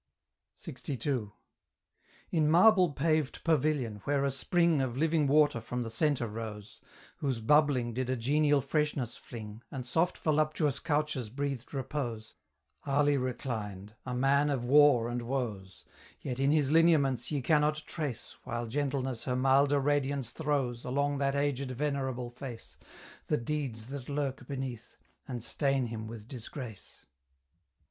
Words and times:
LXII. 0.65 1.29
In 2.31 2.49
marble 2.49 2.91
paved 2.93 3.43
pavilion, 3.43 4.01
where 4.05 4.25
a 4.25 4.31
spring 4.31 4.81
Of 4.81 4.97
living 4.97 5.27
water 5.27 5.61
from 5.61 5.83
the 5.83 5.91
centre 5.91 6.25
rose, 6.27 6.81
Whose 7.17 7.39
bubbling 7.39 7.93
did 7.93 8.09
a 8.09 8.15
genial 8.15 8.61
freshness 8.61 9.15
fling, 9.15 9.61
And 9.69 9.85
soft 9.85 10.17
voluptuous 10.17 10.79
couches 10.79 11.29
breathed 11.29 11.71
repose, 11.71 12.33
Ali 12.83 13.15
reclined, 13.15 13.93
a 14.03 14.15
man 14.15 14.49
of 14.49 14.65
war 14.65 15.07
and 15.07 15.21
woes: 15.21 15.85
Yet 16.19 16.39
in 16.39 16.49
his 16.49 16.71
lineaments 16.71 17.31
ye 17.31 17.43
cannot 17.43 17.83
trace, 17.85 18.35
While 18.43 18.65
Gentleness 18.65 19.25
her 19.25 19.35
milder 19.35 19.79
radiance 19.79 20.31
throws 20.31 20.83
Along 20.83 21.19
that 21.19 21.35
aged 21.35 21.69
venerable 21.69 22.31
face, 22.31 22.75
The 23.27 23.37
deeds 23.37 23.89
that 23.89 24.09
lurk 24.09 24.47
beneath, 24.47 24.97
and 25.27 25.43
stain 25.43 25.85
him 25.85 26.07
with 26.07 26.27
disgrace. 26.27 27.05